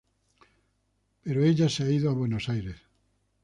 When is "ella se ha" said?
1.45-1.91